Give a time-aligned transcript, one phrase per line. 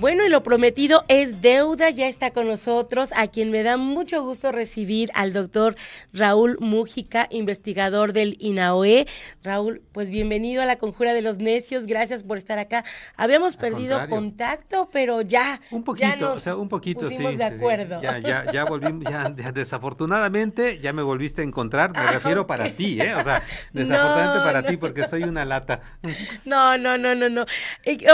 [0.00, 1.90] Bueno, y lo prometido es deuda.
[1.90, 5.74] Ya está con nosotros, a quien me da mucho gusto recibir al doctor
[6.12, 9.08] Raúl Mújica, investigador del INAOE.
[9.42, 11.86] Raúl, pues bienvenido a la Conjura de los Necios.
[11.86, 12.84] Gracias por estar acá.
[13.16, 15.60] Habíamos perdido contacto, pero ya.
[15.72, 18.00] Un poquito, o sea, un poquito, pusimos de acuerdo.
[18.00, 21.90] Ya, ya, ya volvimos, ya, desafortunadamente ya me volviste a encontrar.
[21.90, 23.16] Me refiero para ti, ¿eh?
[23.16, 23.42] O sea,
[23.72, 25.80] desafortunadamente para ti, porque soy una lata.
[26.44, 27.44] No, no, no, no, no.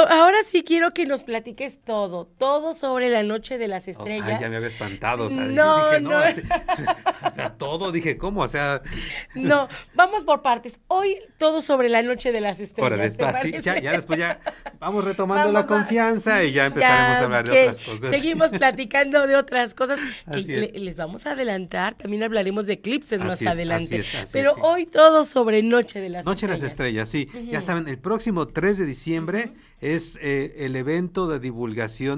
[0.08, 4.28] Ahora sí quiero que nos platiques todo, todo sobre la noche de las estrellas.
[4.28, 6.18] ay, ya me había espantado, o sea, no, dije, no, no.
[6.18, 8.42] o sea, todo, dije, ¿cómo?
[8.42, 8.82] O sea,
[9.34, 10.80] no, vamos por partes.
[10.88, 13.18] Hoy todo sobre la noche de las estrellas.
[13.62, 14.40] Ya, después ya
[14.78, 18.10] vamos retomando la confianza y ya empezaremos a hablar de otras cosas.
[18.10, 20.00] Seguimos platicando de otras cosas
[20.32, 21.94] que les vamos a adelantar.
[21.94, 24.04] También hablaremos de eclipses más adelante.
[24.32, 26.46] Pero hoy todo sobre noche de las noche estrellas.
[26.46, 27.28] Noche de las estrellas, sí.
[27.50, 31.63] Ya saben, el próximo 3 de diciembre es eh, el evento de divulgación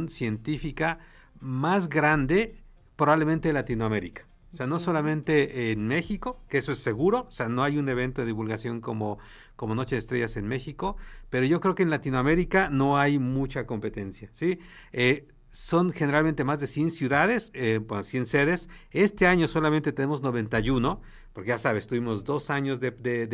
[0.08, 0.98] científica
[1.40, 2.54] más grande
[2.96, 4.26] probablemente de Latinoamérica.
[4.52, 7.88] O sea, no solamente en México, que eso es seguro, o sea, no hay un
[7.88, 9.18] evento de divulgación como,
[9.54, 10.96] como Noche de Estrellas en México,
[11.28, 14.58] pero yo creo que en Latinoamérica no hay mucha competencia, ¿sí?
[14.92, 18.68] Eh, son generalmente más de 100 ciudades, eh, 100 sedes.
[18.90, 21.00] Este año solamente tenemos 91,
[21.32, 22.92] porque ya sabes, tuvimos dos años de,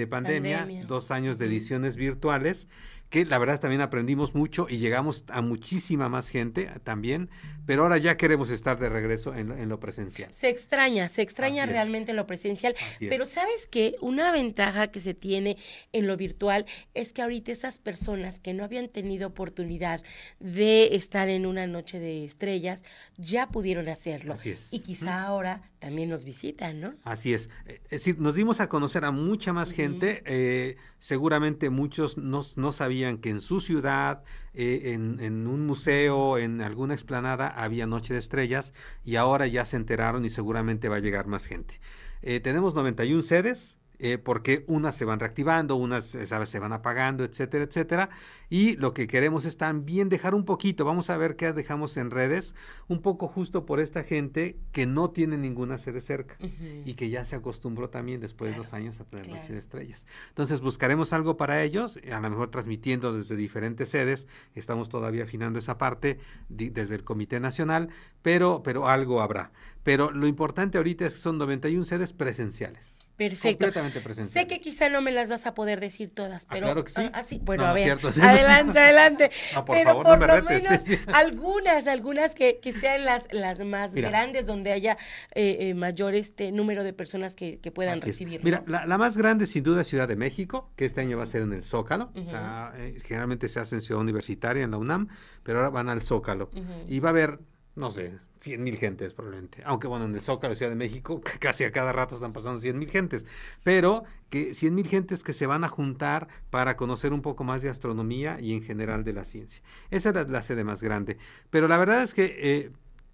[0.08, 2.68] pandemia, dos años de ediciones virtuales
[3.12, 7.28] que la verdad también aprendimos mucho y llegamos a muchísima más gente también,
[7.66, 10.32] pero ahora ya queremos estar de regreso en, lo presencial.
[10.32, 15.58] Se extraña, se extraña realmente lo presencial, pero sabes que una ventaja que se tiene
[15.92, 20.00] en lo virtual es que ahorita esas personas que no habían tenido oportunidad
[20.40, 22.82] de estar en una noche de estrellas
[23.18, 24.32] ya pudieron hacerlo.
[24.32, 24.72] Así es.
[24.72, 26.94] Y quizá ahora también nos visitan, ¿no?
[27.02, 27.50] Así es.
[27.66, 32.42] Eh, es decir, nos dimos a conocer a mucha más gente, eh, seguramente muchos no,
[32.54, 34.22] no sabían que en su ciudad,
[34.54, 38.74] eh, en, un museo, en alguna explanada, había Noche de Estrellas
[39.04, 41.80] y ahora ya se enteraron y seguramente va a llegar más gente.
[42.22, 46.48] Eh, tenemos 91 sedes, eh, porque unas se van reactivando, unas ¿sabes?
[46.48, 48.10] se van apagando, etcétera, etcétera.
[48.50, 52.10] Y lo que queremos es también dejar un poquito, vamos a ver qué dejamos en
[52.10, 52.52] redes,
[52.88, 56.36] un poco justo por esta gente que no tiene ninguna sede cerca
[56.84, 60.04] y que ya se acostumbró también después de dos años a tener Noche de Estrellas.
[60.30, 64.26] Entonces buscaremos algo para ellos, a lo mejor transmitiendo desde diferentes sedes,
[64.56, 66.18] estamos todavía afinando esa parte
[66.48, 67.88] desde el Comité Nacional,
[68.20, 69.52] pero, pero algo habrá.
[69.84, 72.98] Pero lo importante ahorita es que son 91 sedes presenciales.
[73.28, 73.64] Perfecto.
[73.72, 76.66] Completamente Sé que quizá no me las vas a poder decir todas, ah, pero.
[76.66, 77.10] claro que sí.
[77.12, 77.40] Ah, sí.
[77.42, 77.98] Bueno, a ver.
[78.22, 79.30] Adelante, adelante.
[79.54, 80.80] No, por favor, no me lo Menos,
[81.12, 84.96] algunas, algunas que, que, sean las, las más grandes, donde haya
[85.34, 88.40] eh, eh, mayor este número de personas que, que puedan recibir.
[88.42, 91.24] Mira, la, la, más grande sin duda es Ciudad de México, que este año va
[91.24, 92.12] a ser en el Zócalo.
[92.14, 95.08] O sea, eh, generalmente se hace en Ciudad Universitaria, en la UNAM,
[95.42, 96.50] pero ahora van al Zócalo.
[96.88, 97.38] Y va a haber
[97.74, 99.62] no sé, 100 mil gentes probablemente.
[99.64, 102.78] Aunque bueno, en el Zócalo, Ciudad de México, casi a cada rato están pasando 100
[102.78, 103.24] mil gentes.
[103.62, 107.62] Pero que 100 mil gentes que se van a juntar para conocer un poco más
[107.62, 109.62] de astronomía y en general de la ciencia.
[109.90, 111.18] Esa es la, sede más grande.
[111.50, 112.70] Pero la verdad es que eh,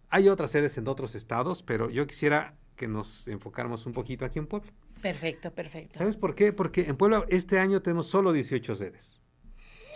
[0.09, 4.39] hay otras sedes en otros estados, pero yo quisiera que nos enfocáramos un poquito aquí
[4.39, 4.73] en Puebla.
[5.03, 5.99] Perfecto, perfecto.
[5.99, 6.53] ¿Sabes por qué?
[6.53, 9.21] Porque en Puebla este año tenemos solo 18 sedes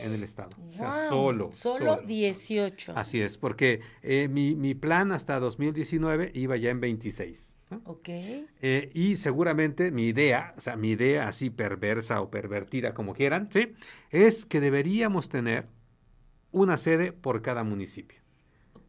[0.03, 0.57] en el estado.
[0.69, 2.03] o sea, solo, solo.
[2.03, 2.93] 18.
[2.97, 7.53] Así es, porque eh, mi, mi, plan hasta 2019 iba ya en 26.
[7.85, 8.09] Ok.
[8.09, 13.49] Eh, y seguramente mi idea, o sea, mi idea así perversa o pervertida, como quieran,
[13.51, 13.73] ¿sí?
[14.11, 15.67] Es que deberíamos tener
[16.51, 18.22] una sede por cada municipio.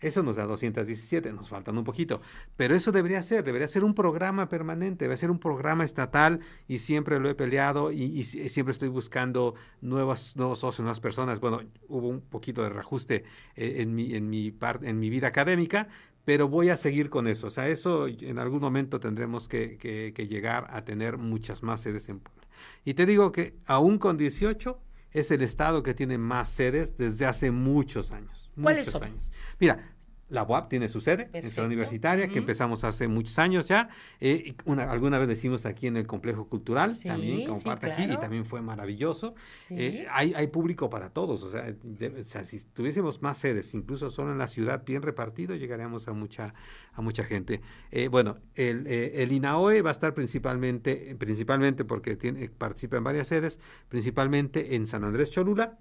[0.04, 2.22] Eso nos da 217, nos faltan un poquito,
[2.58, 6.80] pero eso debería ser, debería ser un programa permanente, debe ser un programa estatal y
[6.80, 11.40] siempre lo he peleado y, siempre estoy buscando nuevas, nuevos socios, nuevas personas.
[11.40, 13.24] Bueno, hubo un poquito de reajuste
[13.56, 15.88] eh, en, mi, en, mi en mi vida académica,
[16.26, 17.48] pero voy a seguir con eso.
[17.48, 22.10] O sea, eso en algún momento tendremos que, que, llegar a tener muchas más sedes
[22.10, 22.48] en Puebla.
[22.86, 24.80] Y te digo que aún con 18
[25.12, 28.52] es el estado que tiene más sedes desde hace muchos años.
[28.62, 29.10] ¿Cuáles muchos son?
[29.10, 29.32] años.
[29.60, 29.93] Mira,
[30.34, 33.90] la UAP tiene su sede en Ciudad Universitaria, que empezamos hace muchos años ya.
[34.20, 38.04] Eh, una, alguna vez lo hicimos aquí en el Complejo Cultural, también como parte aquí,
[38.04, 39.36] y también fue maravilloso.
[39.70, 41.74] Eh, hay, hay, público para todos, o sea,
[42.20, 46.14] o sea, si tuviésemos más sedes, incluso solo en la ciudad bien repartido, llegaríamos a
[46.14, 46.56] mucha,
[46.94, 47.62] a mucha gente.
[47.92, 53.28] Eh, bueno, el, el, INAOE va a estar principalmente, principalmente porque tiene, participa en varias
[53.28, 55.78] sedes, principalmente en San Andrés Cholula,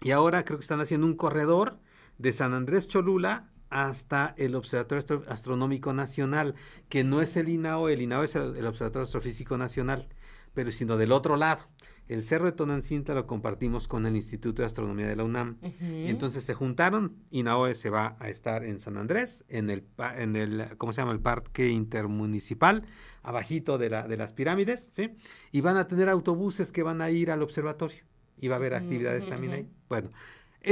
[0.00, 1.78] y ahora creo que están haciendo un corredor
[2.18, 6.54] de San Andrés Cholula hasta el Observatorio Astronómico Nacional,
[6.88, 10.08] que no es el INAO, el INAO es el, Observatorio Astrofísico Nacional,
[10.54, 11.62] pero sino del otro lado.
[12.08, 15.58] el Cerro de Tonancinta lo compartimos con el Instituto de Astronomía de la UNAM.
[15.80, 19.84] Entonces se juntaron, INAOE se va a estar en San Andrés, en el,
[20.16, 21.12] en el ¿cómo se llama?
[21.12, 22.86] El Parque Intermunicipal,
[23.22, 25.10] abajito de, la, de las pirámides, ¿sí?
[25.52, 28.08] Y van a tener autobuses que van a ir al observatorio
[28.40, 29.68] y va a haber actividades también ahí.
[29.88, 30.10] Bueno,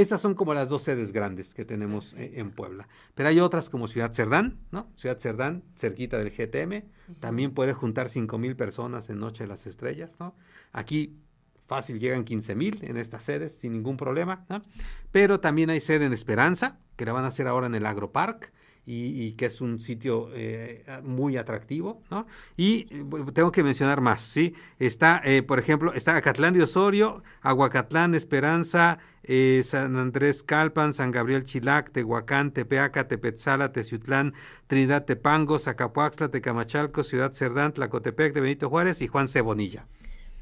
[0.01, 2.87] estas son como las dos sedes grandes que tenemos eh, en Puebla.
[3.15, 4.91] Pero hay otras como Ciudad Cerdán, ¿no?
[4.95, 6.85] Ciudad Cerdán, cerquita del GTM.
[7.19, 10.35] También puede juntar cinco mil personas en Noche de las Estrellas, ¿no?
[10.71, 11.17] Aquí
[11.67, 14.45] fácil llegan 15 mil en estas sedes sin ningún problema.
[14.49, 14.63] ¿no?
[15.11, 18.53] Pero también hay sede en Esperanza, que la van a hacer ahora en el Agropark
[18.89, 22.25] y, que es un sitio eh, muy atractivo, ¿no?
[22.55, 24.53] Y eh, tengo que mencionar más, ¿sí?
[24.79, 28.99] Está, eh, por ejemplo, está Acatlán de Osorio, Aguacatlán, Esperanza,
[29.63, 34.33] San Andrés Calpan, San Gabriel Chilac, Tehuacán, Tepeaca, Tepetzala, Teciutlán,
[34.67, 39.85] Trinidad Tepango, Zacapuaxtla, Tecamachalco, Ciudad Cerdán, Tlacotepec de Benito Juárez y Juan Cebonilla.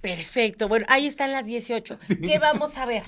[0.01, 0.67] Perfecto.
[0.67, 1.97] Bueno, ahí están las 18.
[2.21, 3.01] ¿Qué vamos a ver?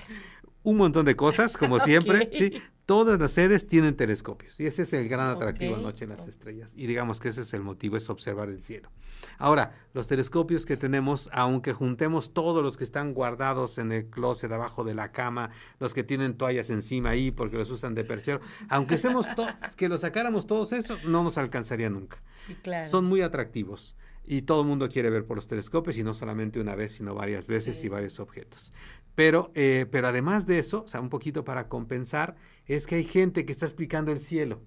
[0.63, 2.27] Un montón de cosas, como siempre.
[2.33, 2.59] ¿sí?
[2.87, 5.83] Todas las sedes tienen telescopios y ese es el gran atractivo okay.
[5.83, 6.71] Noche en las Estrellas.
[6.73, 8.89] Y digamos que ese es el motivo, es observar el cielo.
[9.37, 14.49] Ahora, los telescopios que tenemos, aunque juntemos todos los que están guardados en el closet
[14.53, 15.49] abajo de la cama,
[15.81, 18.39] los que tienen toallas encima ahí porque los usan de perchero,
[18.69, 19.27] aunque hacemos
[19.75, 22.23] que los sacáramos todos esos, no nos alcanzaría nunca.
[22.47, 22.89] Sí, claro.
[22.89, 26.61] Son muy atractivos y todo el mundo quiere ver por los telescopios y no solamente
[26.61, 27.87] una vez, sino varias veces sí.
[27.87, 28.71] y varios objetos.
[29.17, 32.35] Pero, eh, pero además de eso, o sea, un poquito para compensar,
[32.67, 34.61] es que hay gente que está explicando el cielo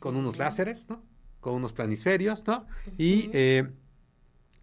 [0.00, 1.04] con unos láseres, ¿no?
[1.38, 2.66] Con unos planisferios, ¿no?
[2.98, 3.70] Y eh,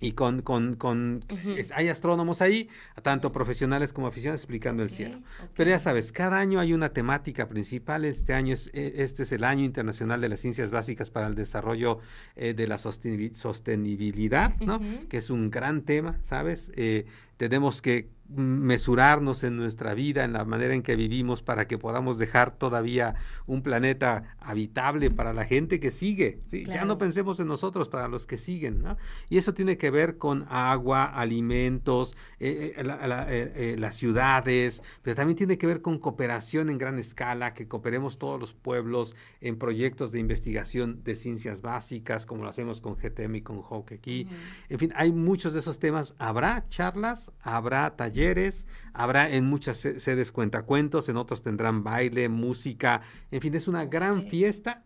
[0.02, 1.58] y con, con, con uh -huh.
[1.58, 2.68] es, hay astrónomos ahí,
[3.04, 5.18] tanto profesionales como aficionados, explicando okay, el cielo.
[5.18, 5.50] Okay.
[5.56, 8.04] Pero ya sabes, cada año hay una temática principal.
[8.04, 12.00] Este año es, este es el año internacional de las ciencias básicas para el desarrollo
[12.36, 14.78] eh, de la sostenibilidad, ¿no?
[14.78, 15.08] Uh -huh.
[15.08, 16.72] Que es un gran tema, ¿sabes?
[16.76, 17.06] Eh,
[17.42, 22.18] tenemos que mesurarnos en nuestra vida, en la manera en que vivimos, para que podamos
[22.18, 23.16] dejar todavía
[23.46, 26.40] un planeta habitable para la gente que sigue.
[26.48, 26.64] ¿sí?
[26.64, 26.80] Claro.
[26.80, 28.82] Ya no pensemos en nosotros, para los que siguen.
[28.82, 28.98] ¿no?
[29.30, 34.82] Y eso tiene que ver con agua, alimentos, eh, eh, la, la, eh, las ciudades,
[35.02, 39.16] pero también tiene que ver con cooperación en gran escala, que cooperemos todos los pueblos
[39.42, 43.94] en proyectos de investigación de ciencias básicas, como lo hacemos con GTM y con HOC
[43.94, 44.28] aquí.
[44.30, 44.66] Uh -huh.
[44.70, 46.16] En fin, hay muchos de esos temas.
[46.18, 53.02] Habrá charlas, habrá talleres habrá en muchas sedes cuentacuentos, en otros tendrán baile, música,
[53.32, 54.30] en fin, es una gran okay.
[54.30, 54.84] fiesta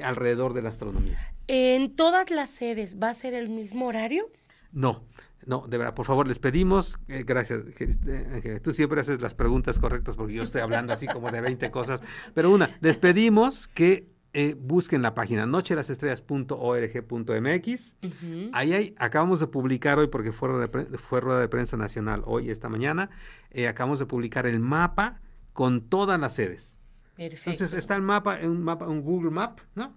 [0.00, 1.34] alrededor de la astronomía.
[1.48, 4.30] ¿En todas las sedes va a ser el mismo horario?
[4.72, 5.04] No,
[5.44, 9.78] no, de verdad, por favor, les pedimos, eh, gracias, Ángel, tú siempre haces las preguntas
[9.78, 12.00] correctas porque yo estoy hablando así como de 20 cosas,
[12.32, 17.96] pero una, les pedimos que eh, busquen la página nochelasestrelas.org.mx.
[18.02, 18.50] Uh -huh.
[18.52, 22.50] Ahí hay, acabamos de publicar hoy, porque fue, de, fue rueda de prensa nacional hoy,
[22.50, 23.10] esta mañana,
[23.50, 25.20] eh, acabamos de publicar el mapa
[25.52, 26.78] con todas las sedes.
[27.16, 27.50] Perfecto.
[27.50, 29.94] Entonces está el mapa, un mapa, un Google Map, ¿no?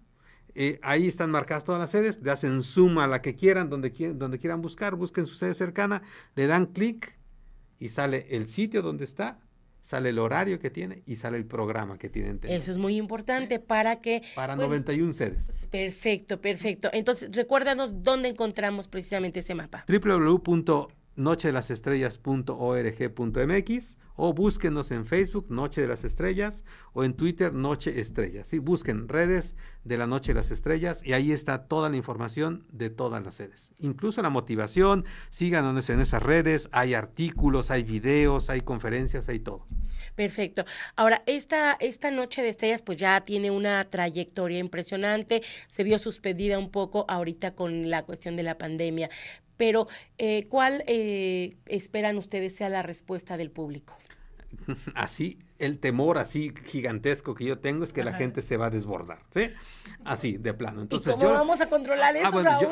[0.53, 3.89] Eh, ahí están marcadas todas las sedes, le hacen zoom a la que quieran, donde,
[4.15, 6.01] donde quieran buscar, busquen su sede cercana,
[6.35, 7.17] le dan clic
[7.77, 9.39] y sale el sitio donde está,
[9.85, 12.39] sale el horario que tiene y sale el programa que tienen.
[12.41, 14.23] Eso es muy importante para que...
[14.33, 15.67] Para pues, 91 sedes.
[15.69, 16.89] Perfecto, perfecto.
[16.91, 19.85] Entonces, recuérdanos dónde encontramos precisamente ese mapa.
[21.15, 28.48] www.nochedelasEstrellas.org.mx o búsquenos en Facebook Noche de las Estrellas o en Twitter Noche Estrellas.
[28.48, 32.65] Sí, busquen redes de la Noche de las Estrellas y ahí está toda la información
[32.72, 33.74] de todas las sedes.
[33.77, 39.67] Incluso la motivación, síganos en esas redes, hay artículos, hay videos, hay conferencias, hay todo.
[40.15, 40.63] Perfecto.
[40.95, 46.57] Ahora, esta, esta Noche de Estrellas pues ya tiene una trayectoria impresionante, se vio suspendida
[46.57, 49.10] un poco ahorita con la cuestión de la pandemia,
[49.57, 53.97] pero eh, ¿cuál eh, esperan ustedes sea la respuesta del público?
[54.95, 58.12] Así, el temor así gigantesco que yo tengo es que Ajá.
[58.12, 59.51] la gente se va a desbordar, ¿sí?
[60.03, 60.81] Así, de plano.
[60.81, 62.69] Entonces, ¿Y cómo yo, vamos a controlar eso, ah, bueno, yo,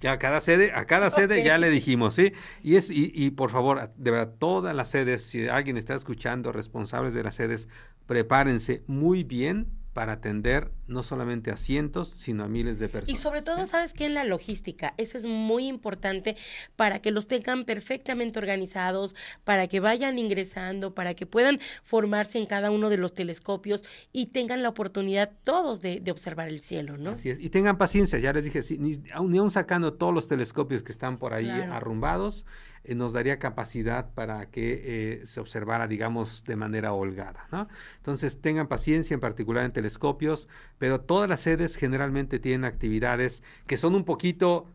[0.00, 2.32] ya a cada sede, a cada sede ya le dijimos, ¿sí?
[2.62, 6.52] Y, es, y, y por favor, de verdad, todas las sedes, si alguien está escuchando,
[6.52, 7.68] responsables de las sedes,
[8.06, 13.18] prepárense muy bien para atender no solamente a cientos, sino a miles de personas.
[13.18, 14.06] Y sobre todo, ¿sabes qué?
[14.06, 16.36] En la logística, eso es muy importante
[16.76, 19.14] para que los tengan perfectamente organizados,
[19.44, 24.26] para que vayan ingresando, para que puedan formarse en cada uno de los telescopios y
[24.26, 27.10] tengan la oportunidad todos de, de observar el cielo, ¿no?
[27.10, 30.28] Así es, y tengan paciencia, ya les dije, si, ni, ni aún sacando todos los
[30.28, 31.74] telescopios que están por ahí claro.
[31.74, 32.46] arrumbados,
[32.86, 34.82] eh, nos daría capacidad para que
[35.22, 37.46] eh, se observara, digamos, de manera holgada.
[37.50, 37.68] ¿no?
[37.96, 43.76] Entonces, tengan paciencia, en particular en telescopios, pero todas las sedes generalmente tienen actividades que
[43.76, 44.66] son un poquito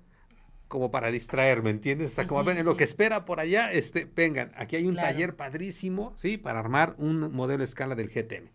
[0.68, 2.14] como para distraerme, ¿entiendes?
[2.14, 4.96] O sea, como ven, en lo que espera por allá, este, vengan, aquí hay un
[4.96, 6.38] taller padrísimo, ¿sí?
[6.38, 8.50] Para armar un modelo escala del GTM.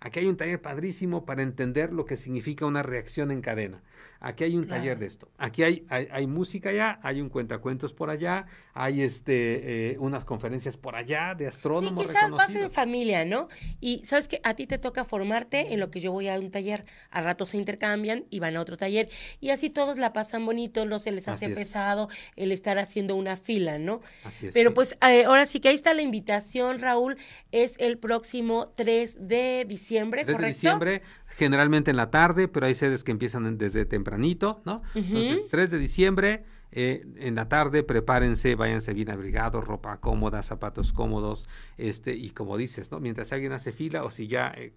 [0.00, 3.82] Aquí hay un taller padrísimo para entender lo que significa una reacción en cadena.
[4.20, 5.30] Aquí hay un taller de esto.
[5.38, 10.76] Aquí hay, hay, música allá, hay un cuentacuentos por allá, hay este eh, unas conferencias
[10.76, 12.04] por allá de astrónomos.
[12.04, 13.48] Sí, quizás vas en familia, ¿no?
[13.80, 16.50] Y sabes que a ti te toca formarte en lo que yo voy a un
[16.50, 16.84] taller.
[17.10, 19.08] A rato se intercambian y van a otro taller.
[19.40, 23.36] Y así todos la pasan bonito, no se les hace pesado el estar haciendo una
[23.36, 24.00] fila, ¿no?
[24.24, 24.52] Así es.
[24.52, 27.16] Pero pues eh, ahora sí que ahí está la invitación, Raúl.
[27.52, 32.74] Es el próximo 3 de diciembre, 3 de diciembre, generalmente en la tarde, pero hay
[32.74, 34.82] sedes que empiezan desde tempranito, ¿no?
[34.94, 40.92] Entonces, 3 de diciembre, eh, en la tarde, prepárense, váyanse bien abrigados, ropa cómoda, zapatos
[40.92, 43.00] cómodos, este, y como dices, ¿no?
[43.00, 44.72] Mientras alguien hace fila, o si ya, eh,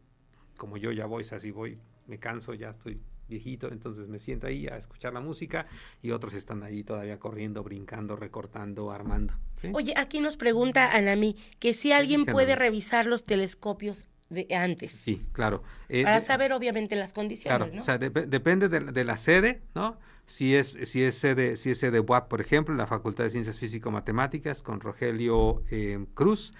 [0.58, 4.68] como yo ya voy, así voy, me canso, ya estoy viejito, entonces me siento ahí
[4.68, 5.66] a escuchar la música
[6.02, 9.34] y otros están ahí todavía corriendo, brincando, recortando, armando.
[9.74, 14.92] Oye, aquí nos pregunta Anami que si alguien puede revisar los telescopios de antes.
[14.92, 15.62] Sí, claro.
[15.90, 19.98] Eh, Para saber obviamente las condiciones, claro, O sea, depende de, la sede, ¿no?
[20.26, 23.32] Si es, si es sede, si es sede UAP, por ejemplo, en la Facultad de
[23.32, 26.54] Ciencias Físico-Matemáticas, con Rogelio eh, Cruz,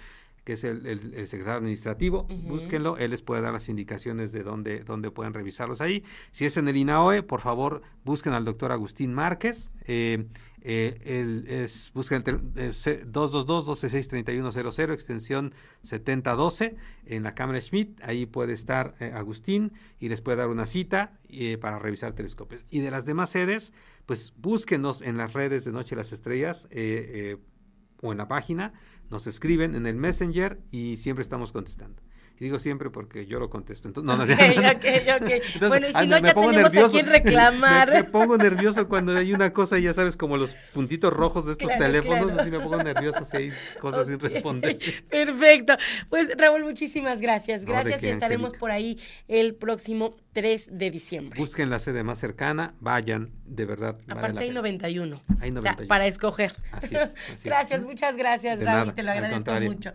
[0.44, 0.84] que es el,
[1.26, 6.04] secretario administrativo, búsquenlo, él les puede dar las indicaciones de dónde, dónde pueden revisarlos ahí.
[6.32, 9.72] Si es en el INAOE, por favor, busquen al doctor Agustín Márquez.
[9.86, 10.26] Eh,
[10.64, 12.02] eh, el, es, el
[13.12, 15.52] 222-266-3100, extensión
[15.82, 16.76] 7012
[17.06, 18.00] en la Cámara Schmidt.
[18.02, 22.64] Ahí puede estar eh, Agustín y les puede dar una cita eh, para revisar telescopios.
[22.70, 23.72] Y de las demás sedes,
[24.06, 26.68] pues búsquenos en las redes de Noche las Estrellas
[28.00, 28.72] o en la página,
[29.10, 32.00] nos escriben en el Messenger y siempre estamos contestando
[32.42, 33.88] digo siempre porque yo lo contesto.
[33.88, 36.86] Entonces, no, no, Entonces, bueno, y si no, ya tenemos nervioso.
[36.86, 37.90] a quien reclamar.
[37.92, 41.70] Me, pongo nervioso cuando hay una cosa, ya sabes, como los puntitos rojos de estos
[41.78, 44.76] teléfonos, así me pongo nervioso si hay cosas sin responder.
[45.10, 45.74] Perfecto.
[46.08, 47.64] Pues Raúl, muchísimas gracias.
[47.64, 51.38] Gracias y estaremos por ahí el próximo 3 de diciembre.
[51.38, 53.98] Busquen la sede más cercana, vayan, de verdad.
[54.08, 55.20] Aparte hay 91.
[55.40, 55.58] Hay 91.
[55.58, 56.52] O sea, para escoger.
[56.72, 57.14] Así es.
[57.44, 59.90] gracias, muchas gracias, Raúl, te lo agradezco mucho.